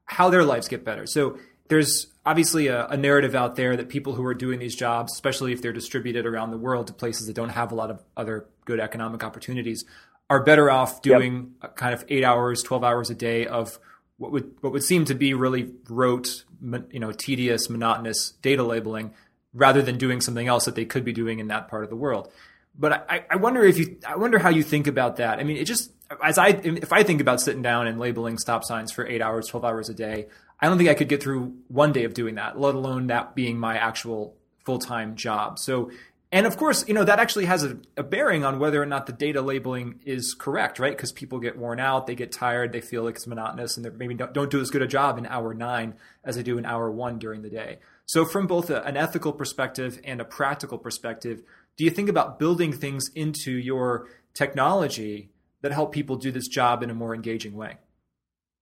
how 0.07 0.31
their 0.31 0.43
lives 0.43 0.69
get 0.69 0.85
better. 0.85 1.07
So 1.07 1.39
there's 1.69 2.09
obviously 2.27 2.67
a, 2.67 2.87
a, 2.89 2.97
narrative 2.97 3.35
out 3.35 3.57
there 3.57 3.77
that 3.77 3.89
people 3.89 4.15
who 4.15 4.25
are 4.25 4.35
doing 4.35 4.59
these 4.59 4.75
jobs, 4.75 5.13
especially 5.13 5.53
if 5.53 5.63
they're 5.63 5.73
distributed 5.73 6.27
around 6.27 6.51
the 6.51 6.59
world 6.59 6.89
to 6.89 6.93
places 6.93 7.27
that 7.27 7.35
don't 7.35 7.51
have 7.51 7.73
a 7.73 7.75
lot 7.75 7.91
of 7.91 8.03
other 8.17 8.47
good 8.65 8.81
economic 8.81 9.23
opportunities, 9.23 9.85
are 10.29 10.43
better 10.43 10.71
off 10.71 11.03
doing 11.03 11.53
yep. 11.63 11.77
kind 11.77 11.95
of 11.95 12.05
eight 12.09 12.25
hours, 12.25 12.63
twelve 12.63 12.83
hours 12.83 13.11
a 13.11 13.15
day 13.15 13.47
of 13.47 13.79
what 14.17 14.33
would 14.33 14.53
what 14.61 14.73
would 14.73 14.83
seem 14.83 15.05
to 15.07 15.15
be 15.15 15.33
really 15.33 15.73
rote, 15.89 16.45
you 16.91 17.01
know, 17.01 17.13
tedious, 17.13 17.71
monotonous 17.71 18.33
data 18.43 18.63
labeling, 18.63 19.13
rather 19.53 19.83
than 19.83 19.99
doing 19.99 20.21
something 20.21 20.47
else 20.47 20.65
that 20.65 20.75
they 20.75 20.85
could 20.85 21.05
be 21.05 21.13
doing 21.13 21.39
in 21.39 21.49
that 21.49 21.69
part 21.69 21.85
of 21.85 21.91
the 21.91 21.97
world. 21.97 22.33
But 22.79 23.07
I, 23.11 23.25
I 23.29 23.37
wonder 23.37 23.65
if 23.65 23.79
you, 23.79 23.99
I 24.07 24.17
wonder 24.17 24.39
how 24.39 24.49
you 24.49 24.63
think 24.63 24.87
about 24.87 25.17
that. 25.17 25.39
I 25.39 25.45
mean, 25.45 25.57
it 25.57 25.65
just 25.65 25.93
as 26.23 26.39
I 26.39 26.49
if 26.49 26.93
I 26.93 27.03
think 27.03 27.21
about 27.21 27.41
sitting 27.41 27.63
down 27.63 27.87
and 27.87 27.99
labeling 27.99 28.39
stop 28.39 28.65
signs 28.65 28.93
for 28.93 29.07
eight 29.07 29.23
hours, 29.23 29.47
twelve 29.47 29.65
hours 29.65 29.89
a 29.89 29.95
day, 29.95 30.27
I 30.61 30.67
don't 30.67 30.79
think 30.79 30.91
I 30.91 30.95
could 30.95 31.09
get 31.09 31.23
through 31.23 31.55
one 31.69 31.93
day 31.93 32.05
of 32.05 32.15
doing 32.15 32.37
that, 32.37 32.59
let 32.59 32.75
alone 32.75 33.09
that 33.09 33.35
being 33.35 33.59
my 33.59 33.77
actual 33.77 34.37
full 34.65 34.79
time 34.79 35.15
job. 35.17 35.59
So, 35.59 35.91
and 36.33 36.47
of 36.47 36.57
course, 36.57 36.87
you 36.87 36.95
know, 36.95 37.05
that 37.05 37.19
actually 37.19 37.47
has 37.47 37.65
a, 37.65 37.79
a, 37.97 38.03
bearing 38.03 38.45
on 38.45 38.59
whether 38.59 38.81
or 38.81 38.87
not 38.87 39.07
the 39.07 39.13
data 39.13 39.41
labeling 39.41 40.01
is 40.05 40.35
correct, 40.35 40.79
right? 40.79 40.97
Because 40.97 41.13
people 41.13 41.41
get 41.41 41.57
worn 41.57 41.81
out, 41.81 42.07
they 42.07 42.15
get 42.15 42.31
tired, 42.31 42.73
they 42.73 42.81
feel 42.81 43.03
like 43.05 43.17
it's 43.17 43.27
monotonous, 43.27 43.77
and 43.77 43.85
they 43.85 43.91
maybe 43.91 44.15
don't, 44.15 44.33
don't 44.33 44.51
do 44.51 44.61
as 44.61 44.71
good 44.71 44.83
a 44.83 44.87
job 44.87 45.19
in 45.19 45.27
hour 45.27 45.55
nine 45.55 45.95
as 46.25 46.37
they 46.37 46.43
do 46.43 46.59
in 46.59 46.67
hour 46.67 46.91
one 46.91 47.19
during 47.19 47.43
the 47.43 47.51
day. 47.51 47.79
So, 48.13 48.25
from 48.25 48.49
both 48.49 48.71
a, 48.71 48.83
an 48.83 48.97
ethical 48.97 49.33
perspective 49.33 50.01
and 50.03 50.21
a 50.21 50.25
practical 50.25 50.79
perspective, 50.79 51.45
do 51.77 51.85
you 51.85 51.91
think 51.91 52.09
about 52.09 52.41
building 52.41 52.73
things 52.73 53.09
into 53.15 53.53
your 53.53 54.09
technology 54.35 55.31
that 55.61 55.71
help 55.71 55.93
people 55.93 56.17
do 56.17 56.33
this 56.33 56.49
job 56.49 56.83
in 56.83 56.91
a 56.91 56.95
more 56.95 57.15
engaging 57.15 57.55
way? 57.55 57.77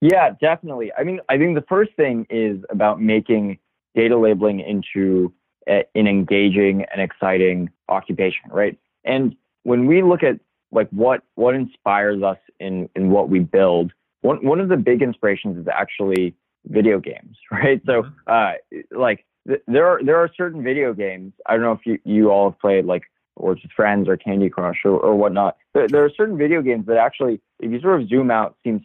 Yeah, 0.03 0.35
definitely. 0.39 0.93
I 0.93 1.03
mean, 1.03 1.21
I 1.31 1.39
think 1.39 1.55
the 1.55 1.65
first 1.67 1.93
thing 1.97 2.27
is 2.29 2.63
about 2.69 3.01
making 3.01 3.59
data 3.95 4.19
labeling 4.19 4.61
into 4.61 5.33
a, 5.67 5.87
an 5.95 6.07
engaging 6.07 6.85
and 6.93 7.01
exciting 7.01 7.71
occupation, 7.89 8.51
right? 8.51 8.79
And 9.07 9.35
when 9.63 9.87
we 9.87 10.03
look 10.03 10.23
at 10.23 10.39
like 10.73 10.91
what 10.91 11.23
what 11.37 11.55
inspires 11.55 12.23
us 12.23 12.37
in 12.61 12.91
in 12.95 13.09
what 13.09 13.31
we 13.31 13.39
build, 13.39 13.93
one 14.21 14.45
one 14.45 14.61
of 14.61 14.69
the 14.69 14.77
big 14.77 15.01
inspirations 15.01 15.57
is 15.57 15.67
actually 15.73 16.35
video 16.67 17.01
games, 17.01 17.39
right? 17.51 17.81
So, 17.87 18.03
Mm-hmm. 18.03 18.13
uh, 18.27 18.53
like 18.91 19.25
th- 19.49 19.63
there 19.67 19.87
are 19.87 20.03
there 20.05 20.17
are 20.17 20.31
certain 20.37 20.63
video 20.63 20.93
games. 20.93 21.33
I 21.47 21.55
don't 21.55 21.63
know 21.63 21.73
if 21.73 21.85
you 21.85 21.99
you 22.05 22.31
all 22.31 22.51
have 22.51 22.59
played 22.59 22.85
like 22.85 23.05
Words 23.37 23.63
with 23.63 23.73
Friends 23.73 24.09
or 24.09 24.17
Candy 24.17 24.51
Crush 24.51 24.79
or, 24.85 24.99
or 24.99 25.15
whatnot. 25.15 25.57
There, 25.75 25.89
there 25.89 26.05
are 26.05 26.11
certain 26.17 26.37
video 26.37 26.63
games 26.63 26.87
that 26.87 26.97
actually, 26.97 27.41
if 27.61 27.71
you 27.71 27.81
sort 27.81 28.01
of 28.01 28.09
zoom 28.09 28.31
out, 28.31 28.57
seems 28.65 28.83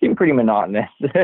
seem 0.00 0.14
pretty 0.16 0.32
monotonous. 0.32 0.90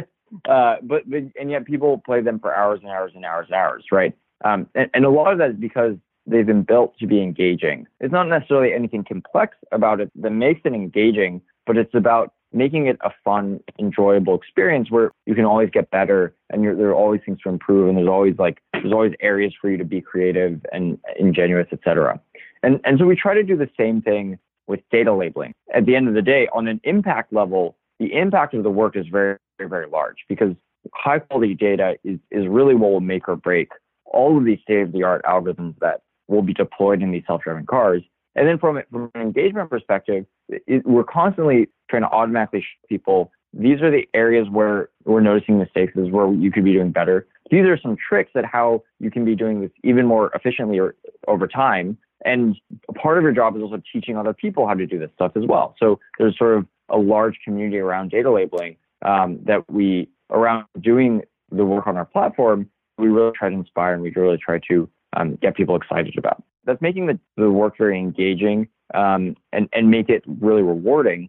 uh, 0.48 0.76
but, 0.82 1.08
but 1.08 1.22
and 1.38 1.50
yet 1.50 1.64
people 1.64 1.98
play 2.04 2.20
them 2.20 2.38
for 2.38 2.54
hours 2.54 2.80
and 2.82 2.90
hours 2.90 3.12
and 3.14 3.24
hours 3.24 3.46
and 3.48 3.54
hours, 3.54 3.84
right? 3.92 4.14
Um, 4.44 4.68
and, 4.74 4.90
and 4.94 5.04
a 5.04 5.10
lot 5.10 5.32
of 5.32 5.38
that 5.38 5.50
is 5.50 5.56
because 5.56 5.96
they've 6.26 6.46
been 6.46 6.62
built 6.62 6.98
to 6.98 7.06
be 7.06 7.22
engaging. 7.22 7.86
It's 8.00 8.12
not 8.12 8.28
necessarily 8.28 8.72
anything 8.72 9.04
complex 9.04 9.56
about 9.72 10.00
it 10.00 10.10
that 10.16 10.30
makes 10.30 10.62
it 10.64 10.72
engaging, 10.72 11.42
but 11.66 11.76
it's 11.76 11.94
about 11.94 12.32
making 12.54 12.87
it 12.87 12.96
a 13.02 13.11
fun, 13.25 13.61
enjoyable 13.78 14.34
experience 14.34 14.90
where 14.90 15.11
you 15.26 15.34
can 15.34 15.44
always 15.44 15.70
get 15.70 15.90
better 15.90 16.34
and 16.50 16.64
there 16.64 16.88
are 16.88 16.94
always 16.94 17.20
things 17.25 17.38
to 17.42 17.49
improve 17.49 17.88
and 17.88 17.99
there's 17.99 18.08
always 18.08 18.34
like 18.38 18.58
there's 18.73 18.92
always 18.92 19.12
areas 19.20 19.52
for 19.61 19.70
you 19.70 19.76
to 19.76 19.84
be 19.84 20.00
creative 20.00 20.64
and 20.73 20.99
ingenuous, 21.18 21.66
etc. 21.73 22.20
And 22.62 22.80
and 22.84 22.99
so 22.99 23.06
we 23.06 23.16
try 23.16 23.34
to 23.34 23.42
do 23.42 23.56
the 23.56 23.68
same 23.76 24.00
thing 24.00 24.38
with 24.66 24.80
data 24.90 25.12
labeling. 25.12 25.52
At 25.75 25.87
the 25.87 25.96
end 25.96 26.08
of 26.08 26.14
the 26.14 26.23
day, 26.23 26.49
on 26.54 26.68
an 26.68 26.80
impact 26.84 27.32
level, 27.32 27.76
the 27.99 28.14
impact 28.14 28.54
of 28.54 28.62
the 28.62 28.70
work 28.70 28.96
is 28.96 29.06
very, 29.08 29.37
very, 29.58 29.68
very 29.68 29.87
large 29.87 30.25
because 30.28 30.54
high 30.92 31.18
quality 31.18 31.54
data 31.54 31.96
is, 32.04 32.18
is 32.30 32.46
really 32.46 32.75
what 32.75 32.90
will 32.90 33.00
make 33.00 33.28
or 33.28 33.37
break 33.37 33.68
all 34.06 34.38
of 34.38 34.44
these 34.44 34.58
state 34.62 34.80
of 34.80 34.92
the 34.92 35.02
art 35.02 35.23
algorithms 35.25 35.75
that 35.80 36.02
will 36.28 36.42
be 36.42 36.54
deployed 36.54 37.02
in 37.02 37.11
these 37.11 37.25
self-driving 37.26 37.66
cars. 37.66 38.02
And 38.36 38.48
then 38.48 38.58
from, 38.58 38.80
from 38.90 39.10
an 39.14 39.20
engagement 39.20 39.70
perspective, 39.70 40.26
it, 40.48 40.84
we're 40.86 41.04
constantly 41.04 41.68
trying 41.88 42.02
to 42.02 42.08
automatically 42.08 42.60
show 42.60 42.86
people 42.88 43.32
these 43.56 43.80
are 43.82 43.90
the 43.90 44.08
areas 44.14 44.48
where 44.50 44.88
we're 45.04 45.20
noticing 45.20 45.58
mistakes, 45.58 45.92
is 45.96 46.10
where 46.10 46.32
you 46.32 46.50
could 46.50 46.64
be 46.64 46.72
doing 46.72 46.90
better. 46.90 47.26
These 47.50 47.64
are 47.66 47.78
some 47.78 47.96
tricks 47.96 48.32
at 48.34 48.44
how 48.44 48.82
you 48.98 49.10
can 49.10 49.24
be 49.24 49.36
doing 49.36 49.60
this 49.60 49.70
even 49.84 50.06
more 50.06 50.30
efficiently 50.34 50.78
or 50.78 50.96
over 51.28 51.46
time. 51.46 51.96
And 52.24 52.56
part 53.00 53.18
of 53.18 53.22
your 53.22 53.32
job 53.32 53.56
is 53.56 53.62
also 53.62 53.80
teaching 53.92 54.16
other 54.16 54.32
people 54.32 54.66
how 54.66 54.74
to 54.74 54.86
do 54.86 54.98
this 54.98 55.10
stuff 55.14 55.32
as 55.36 55.44
well. 55.46 55.76
So 55.78 56.00
there's 56.18 56.36
sort 56.36 56.56
of 56.56 56.66
a 56.88 56.96
large 56.96 57.38
community 57.44 57.78
around 57.78 58.10
data 58.10 58.30
labeling 58.30 58.76
um, 59.04 59.38
that 59.44 59.70
we 59.70 60.08
around 60.30 60.64
doing 60.80 61.22
the 61.52 61.64
work 61.64 61.86
on 61.86 61.96
our 61.96 62.06
platform. 62.06 62.68
We 62.98 63.08
really 63.08 63.32
try 63.36 63.50
to 63.50 63.54
inspire 63.54 63.94
and 63.94 64.02
we 64.02 64.10
really 64.10 64.38
try 64.38 64.58
to 64.68 64.88
um, 65.16 65.36
get 65.36 65.54
people 65.54 65.76
excited 65.76 66.16
about. 66.18 66.42
That's 66.66 66.80
making 66.80 67.06
the, 67.06 67.18
the 67.37 67.50
work 67.50 67.76
very 67.78 67.99
engaging 67.99 68.68
um, 68.94 69.37
and 69.52 69.68
and 69.73 69.90
make 69.90 70.09
it 70.09 70.23
really 70.26 70.62
rewarding. 70.62 71.28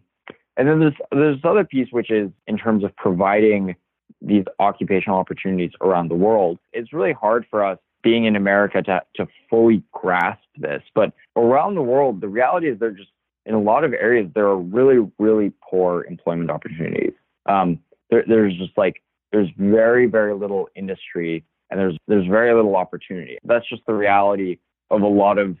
And 0.56 0.68
then 0.68 0.80
there's 0.80 0.94
there's 1.12 1.36
this 1.36 1.44
other 1.44 1.64
piece 1.64 1.88
which 1.90 2.10
is 2.10 2.30
in 2.46 2.56
terms 2.56 2.84
of 2.84 2.94
providing 2.96 3.76
these 4.20 4.44
occupational 4.60 5.18
opportunities 5.18 5.70
around 5.80 6.08
the 6.08 6.14
world. 6.14 6.58
It's 6.72 6.92
really 6.92 7.12
hard 7.12 7.46
for 7.50 7.64
us 7.64 7.78
being 8.02 8.24
in 8.24 8.36
America 8.36 8.82
to 8.82 9.02
to 9.16 9.26
fully 9.50 9.82
grasp 9.92 10.42
this, 10.56 10.82
but 10.94 11.12
around 11.36 11.74
the 11.74 11.82
world, 11.82 12.20
the 12.20 12.28
reality 12.28 12.68
is 12.68 12.78
there 12.78 12.90
just 12.90 13.10
in 13.44 13.54
a 13.54 13.60
lot 13.60 13.84
of 13.84 13.92
areas 13.92 14.28
there 14.34 14.46
are 14.46 14.58
really 14.58 15.10
really 15.18 15.52
poor 15.68 16.04
employment 16.04 16.50
opportunities. 16.50 17.12
Um, 17.46 17.80
there, 18.10 18.24
there's 18.26 18.56
just 18.56 18.76
like 18.76 19.02
there's 19.32 19.48
very 19.58 20.06
very 20.06 20.34
little 20.34 20.68
industry 20.74 21.44
and 21.70 21.80
there's 21.80 21.96
there's 22.06 22.26
very 22.26 22.54
little 22.54 22.76
opportunity. 22.76 23.38
That's 23.44 23.68
just 23.68 23.82
the 23.86 23.94
reality 23.94 24.58
of 24.90 25.02
a 25.02 25.06
lot 25.06 25.38
of 25.38 25.56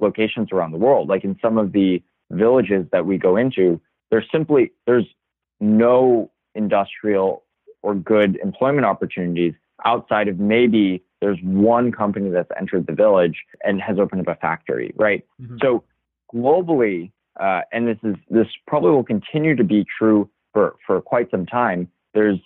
locations 0.00 0.52
around 0.52 0.72
the 0.72 0.78
world. 0.78 1.08
Like 1.08 1.24
in 1.24 1.38
some 1.42 1.58
of 1.58 1.72
the 1.72 2.02
villages 2.30 2.86
that 2.92 3.06
we 3.06 3.18
go 3.18 3.36
into, 3.36 3.80
there's 4.10 4.26
simply 4.30 4.72
there's 4.86 5.06
no 5.60 6.30
industrial 6.54 7.44
or 7.82 7.94
good 7.94 8.36
employment 8.42 8.84
opportunities 8.84 9.54
outside 9.84 10.28
of 10.28 10.38
maybe 10.38 11.02
there's 11.20 11.38
one 11.42 11.92
company 11.92 12.30
that's 12.30 12.50
entered 12.58 12.86
the 12.86 12.92
village 12.92 13.44
and 13.64 13.80
has 13.80 13.98
opened 13.98 14.20
up 14.20 14.36
a 14.36 14.40
factory, 14.40 14.92
right? 14.96 15.24
Mm-hmm. 15.40 15.56
So 15.62 15.84
globally, 16.34 17.10
uh, 17.40 17.62
and 17.72 17.86
this 17.86 17.98
is 18.02 18.16
this 18.30 18.46
probably 18.66 18.90
will 18.90 19.04
continue 19.04 19.56
to 19.56 19.64
be 19.64 19.84
true 19.98 20.28
for 20.52 20.76
for 20.86 21.00
quite 21.00 21.30
some 21.30 21.46
time. 21.46 21.88
There's 22.14 22.38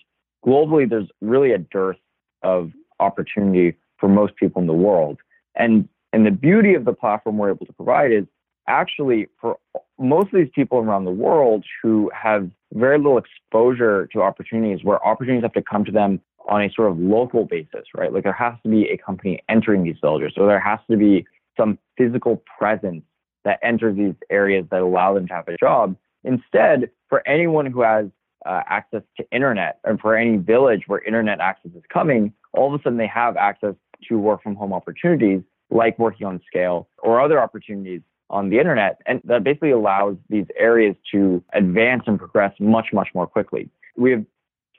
globally 0.46 0.88
there's 0.88 1.08
really 1.20 1.52
a 1.52 1.58
dearth 1.58 1.98
of 2.42 2.72
opportunity 3.00 3.76
for 3.98 4.08
most 4.08 4.36
people 4.36 4.60
in 4.60 4.66
the 4.66 4.74
world, 4.74 5.18
and 5.54 5.88
and 6.12 6.26
the 6.26 6.30
beauty 6.30 6.74
of 6.74 6.84
the 6.84 6.92
platform 6.92 7.38
we're 7.38 7.50
able 7.50 7.66
to 7.66 7.72
provide 7.72 8.12
is 8.12 8.24
actually 8.68 9.28
for 9.40 9.58
most 9.98 10.26
of 10.26 10.34
these 10.34 10.50
people 10.54 10.78
around 10.78 11.04
the 11.04 11.10
world 11.10 11.64
who 11.82 12.10
have 12.14 12.50
very 12.74 12.98
little 12.98 13.18
exposure 13.18 14.08
to 14.12 14.22
opportunities 14.22 14.84
where 14.84 15.04
opportunities 15.06 15.42
have 15.42 15.52
to 15.52 15.62
come 15.62 15.84
to 15.84 15.92
them 15.92 16.20
on 16.48 16.62
a 16.62 16.70
sort 16.72 16.90
of 16.90 16.98
local 16.98 17.44
basis, 17.44 17.84
right? 17.94 18.12
Like 18.12 18.24
there 18.24 18.32
has 18.32 18.54
to 18.62 18.68
be 18.68 18.84
a 18.88 18.96
company 18.96 19.42
entering 19.48 19.84
these 19.84 19.96
villages, 20.00 20.32
or 20.36 20.46
there 20.46 20.60
has 20.60 20.80
to 20.90 20.96
be 20.96 21.24
some 21.56 21.78
physical 21.96 22.42
presence 22.58 23.04
that 23.44 23.58
enters 23.62 23.96
these 23.96 24.14
areas 24.30 24.66
that 24.70 24.80
allow 24.80 25.14
them 25.14 25.26
to 25.28 25.34
have 25.34 25.48
a 25.48 25.56
job. 25.56 25.96
Instead, 26.24 26.90
for 27.08 27.26
anyone 27.26 27.66
who 27.66 27.82
has 27.82 28.06
uh, 28.46 28.62
access 28.66 29.02
to 29.16 29.24
internet, 29.30 29.78
and 29.84 30.00
for 30.00 30.16
any 30.16 30.36
village 30.36 30.82
where 30.88 31.00
internet 31.00 31.40
access 31.40 31.70
is 31.76 31.82
coming, 31.92 32.32
all 32.54 32.72
of 32.72 32.80
a 32.80 32.82
sudden 32.82 32.98
they 32.98 33.06
have 33.06 33.36
access 33.36 33.74
to 34.08 34.18
work 34.18 34.42
from 34.42 34.56
home 34.56 34.72
opportunities 34.72 35.42
like 35.72 35.98
working 35.98 36.26
on 36.26 36.40
scale 36.46 36.88
or 37.02 37.20
other 37.20 37.40
opportunities 37.40 38.02
on 38.30 38.50
the 38.50 38.58
internet. 38.58 39.00
And 39.06 39.20
that 39.24 39.44
basically 39.44 39.70
allows 39.70 40.16
these 40.28 40.46
areas 40.58 40.96
to 41.12 41.42
advance 41.52 42.04
and 42.06 42.18
progress 42.18 42.52
much, 42.60 42.86
much 42.92 43.08
more 43.14 43.26
quickly. 43.26 43.68
We 43.96 44.10
have 44.12 44.24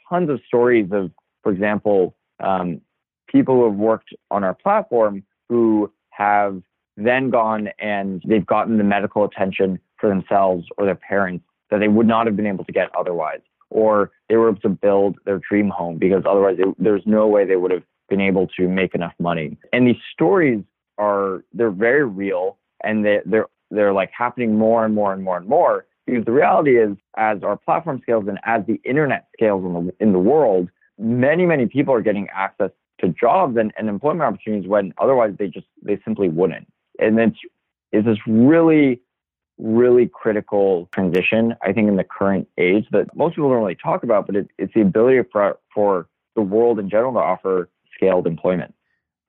tons 0.09 0.29
of 0.29 0.39
stories 0.47 0.89
of, 0.91 1.11
for 1.43 1.51
example, 1.51 2.15
um, 2.39 2.81
people 3.27 3.55
who 3.55 3.69
have 3.69 3.77
worked 3.77 4.09
on 4.31 4.43
our 4.43 4.53
platform 4.53 5.23
who 5.49 5.91
have 6.09 6.61
then 6.95 7.29
gone 7.29 7.69
and 7.79 8.21
they've 8.27 8.45
gotten 8.45 8.77
the 8.77 8.83
medical 8.83 9.23
attention 9.23 9.79
for 9.99 10.09
themselves 10.09 10.65
or 10.77 10.85
their 10.85 10.95
parents 10.95 11.43
that 11.69 11.79
they 11.79 11.87
would 11.87 12.07
not 12.07 12.27
have 12.27 12.35
been 12.35 12.45
able 12.45 12.65
to 12.65 12.71
get 12.71 12.89
otherwise. 12.97 13.41
Or 13.69 14.11
they 14.29 14.35
were 14.35 14.49
able 14.49 14.61
to 14.61 14.69
build 14.69 15.17
their 15.25 15.39
dream 15.39 15.69
home 15.69 15.97
because 15.97 16.23
otherwise 16.29 16.57
there's 16.77 17.01
no 17.05 17.27
way 17.27 17.45
they 17.45 17.55
would 17.55 17.71
have 17.71 17.83
been 18.09 18.21
able 18.21 18.47
to 18.59 18.67
make 18.67 18.93
enough 18.93 19.13
money. 19.19 19.57
And 19.71 19.87
these 19.87 20.01
stories 20.11 20.63
are 20.97 21.43
they're 21.53 21.71
very 21.71 22.05
real 22.05 22.57
and 22.83 23.05
they, 23.05 23.19
they're 23.25 23.47
they're 23.71 23.93
like 23.93 24.11
happening 24.15 24.57
more 24.57 24.85
and 24.85 24.93
more 24.93 25.13
and 25.13 25.23
more 25.23 25.37
and 25.37 25.47
more 25.47 25.85
because 26.05 26.25
the 26.25 26.31
reality 26.31 26.77
is 26.77 26.95
as 27.17 27.41
our 27.43 27.57
platform 27.57 27.99
scales 28.03 28.25
and 28.27 28.39
as 28.43 28.61
the 28.67 28.79
internet 28.83 29.27
scales 29.33 29.63
in 29.65 29.73
the 29.73 29.93
in 29.99 30.11
the 30.13 30.19
world 30.19 30.69
many 30.99 31.45
many 31.45 31.65
people 31.65 31.93
are 31.93 32.01
getting 32.01 32.27
access 32.33 32.69
to 32.99 33.09
jobs 33.09 33.57
and, 33.57 33.73
and 33.77 33.89
employment 33.89 34.21
opportunities 34.21 34.67
when 34.67 34.93
otherwise 34.97 35.33
they 35.37 35.47
just 35.47 35.67
they 35.81 35.99
simply 36.05 36.29
wouldn't. 36.29 36.67
And 36.99 37.19
it's 37.19 37.37
is 37.91 38.05
this 38.05 38.17
really 38.27 39.01
really 39.59 40.09
critical 40.11 40.89
transition 40.91 41.53
i 41.61 41.71
think 41.71 41.87
in 41.87 41.95
the 41.95 42.03
current 42.03 42.47
age 42.57 42.87
that 42.91 43.05
most 43.15 43.35
people 43.35 43.49
don't 43.49 43.59
really 43.59 43.75
talk 43.75 44.01
about 44.01 44.25
but 44.25 44.35
it, 44.35 44.49
it's 44.57 44.73
the 44.73 44.81
ability 44.81 45.19
for 45.31 45.59
for 45.73 46.07
the 46.35 46.41
world 46.41 46.79
in 46.79 46.89
general 46.89 47.13
to 47.13 47.19
offer 47.19 47.69
scaled 47.93 48.25
employment 48.25 48.73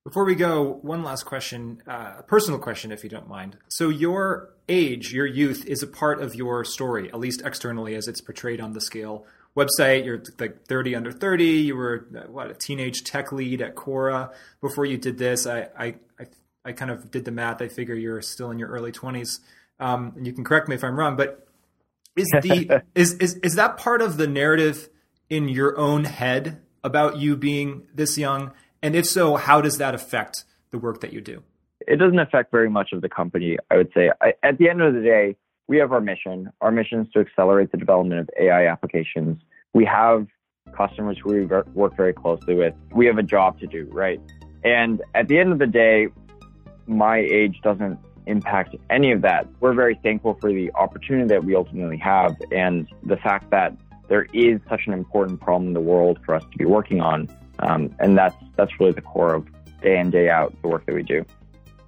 before 0.04 0.25
we 0.25 0.34
go, 0.34 0.78
one 0.82 1.02
last 1.02 1.25
question, 1.25 1.82
uh, 1.88 2.16
a 2.18 2.23
personal 2.23 2.61
question, 2.61 2.92
if 2.92 3.02
you 3.02 3.11
don't 3.11 3.28
mind. 3.28 3.56
So, 3.68 3.88
your 3.88 4.50
age, 4.68 5.12
your 5.12 5.26
youth, 5.26 5.64
is 5.66 5.82
a 5.82 5.87
part 5.87 6.20
of 6.20 6.34
your 6.34 6.64
story, 6.64 7.08
at 7.08 7.18
least 7.18 7.42
externally, 7.44 7.94
as 7.94 8.06
it's 8.06 8.20
portrayed 8.20 8.61
on 8.61 8.75
the 8.75 8.80
scale 8.80 9.26
website. 9.56 10.04
You're 10.04 10.23
like 10.38 10.66
30 10.66 10.94
under 10.94 11.12
30. 11.12 11.44
You 11.44 11.76
were 11.76 12.06
uh, 12.16 12.30
what 12.30 12.50
a 12.50 12.54
teenage 12.54 13.04
tech 13.04 13.32
lead 13.32 13.62
at 13.62 13.75
Quora 13.75 14.32
before 14.61 14.84
you 14.84 14.99
did 14.99 15.18
this. 15.18 15.46
I 15.46 15.68
I 15.76 15.94
I, 16.18 16.26
I 16.64 16.73
kind 16.73 16.90
of 16.90 17.11
did 17.11 17.25
the 17.25 17.30
math. 17.30 17.62
I 17.62 17.68
figure 17.68 17.94
you're 17.94 18.23
still 18.23 18.50
in 18.50 18.58
your 18.58 18.68
early 18.68 18.92
20s. 18.92 19.40
Um, 19.80 20.12
and 20.16 20.26
you 20.26 20.32
can 20.32 20.44
correct 20.44 20.68
me 20.68 20.75
if 20.75 20.84
I'm 20.84 20.99
wrong, 20.99 21.16
but 21.16 21.46
is 22.16 22.28
the 22.42 22.82
is, 22.94 23.14
is 23.14 23.37
is 23.37 23.54
that 23.54 23.76
part 23.76 24.02
of 24.02 24.16
the 24.16 24.26
narrative 24.26 24.88
in 25.28 25.49
your 25.49 25.78
own 25.78 26.04
head 26.04 26.61
about 26.82 27.16
you 27.18 27.37
being 27.37 27.87
this 27.94 28.18
young? 28.18 28.52
And 28.84 28.94
if 28.94 29.06
so, 29.06 29.36
how 29.36 29.62
does 29.62 29.78
that 29.78 29.94
affect 29.94 30.44
the 30.70 30.76
work 30.76 31.00
that 31.00 31.10
you 31.10 31.22
do? 31.22 31.42
It 31.88 31.96
doesn't 31.96 32.18
affect 32.18 32.50
very 32.50 32.68
much 32.68 32.92
of 32.92 33.00
the 33.00 33.08
company, 33.08 33.56
I 33.70 33.78
would 33.78 33.90
say. 33.94 34.10
I, 34.20 34.34
at 34.42 34.58
the 34.58 34.68
end 34.68 34.82
of 34.82 34.92
the 34.92 35.00
day, 35.00 35.36
we 35.68 35.78
have 35.78 35.90
our 35.90 36.02
mission. 36.02 36.50
Our 36.60 36.70
mission 36.70 37.00
is 37.00 37.08
to 37.14 37.20
accelerate 37.20 37.72
the 37.72 37.78
development 37.78 38.20
of 38.20 38.28
AI 38.38 38.66
applications. 38.66 39.40
We 39.72 39.86
have 39.86 40.26
customers 40.76 41.16
who 41.22 41.32
we 41.32 41.46
work 41.46 41.96
very 41.96 42.12
closely 42.12 42.56
with. 42.56 42.74
We 42.94 43.06
have 43.06 43.16
a 43.16 43.22
job 43.22 43.58
to 43.60 43.66
do, 43.66 43.88
right? 43.90 44.20
And 44.64 45.00
at 45.14 45.28
the 45.28 45.38
end 45.38 45.52
of 45.52 45.58
the 45.58 45.66
day, 45.66 46.08
my 46.86 47.20
age 47.20 47.60
doesn't 47.62 47.98
impact 48.26 48.76
any 48.90 49.12
of 49.12 49.22
that. 49.22 49.48
We're 49.60 49.72
very 49.72 49.98
thankful 50.02 50.36
for 50.42 50.52
the 50.52 50.70
opportunity 50.74 51.28
that 51.28 51.42
we 51.42 51.54
ultimately 51.54 51.96
have 51.98 52.36
and 52.52 52.86
the 53.02 53.16
fact 53.16 53.50
that 53.50 53.74
there 54.10 54.26
is 54.34 54.60
such 54.68 54.82
an 54.86 54.92
important 54.92 55.40
problem 55.40 55.68
in 55.68 55.72
the 55.72 55.80
world 55.80 56.18
for 56.26 56.34
us 56.34 56.44
to 56.52 56.58
be 56.58 56.66
working 56.66 57.00
on. 57.00 57.30
Um, 57.61 57.94
and 58.00 58.16
that's 58.16 58.34
that's 58.56 58.73
really 58.80 58.92
the 58.92 59.02
core 59.02 59.34
of 59.34 59.49
day 59.82 59.99
in 59.99 60.11
day 60.11 60.28
out 60.28 60.54
the 60.62 60.68
work 60.68 60.87
that 60.87 60.94
we 60.94 61.02
do. 61.02 61.25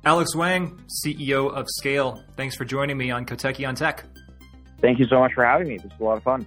Alex 0.04 0.36
Wang, 0.36 0.78
CEO 1.04 1.52
of 1.52 1.66
Scale. 1.68 2.22
Thanks 2.36 2.54
for 2.54 2.64
joining 2.64 2.96
me 2.96 3.10
on 3.10 3.26
Kotecki 3.26 3.66
on 3.66 3.74
Tech. 3.74 4.04
Thank 4.80 4.98
you 4.98 5.06
so 5.06 5.18
much 5.18 5.32
for 5.32 5.44
having 5.44 5.68
me. 5.68 5.78
This 5.78 5.90
was 5.90 6.00
a 6.00 6.04
lot 6.04 6.16
of 6.18 6.22
fun. 6.22 6.46